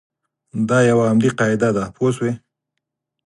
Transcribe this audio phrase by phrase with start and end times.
[0.69, 2.31] دا یوه عمومي قاعده ده پوه شوې!.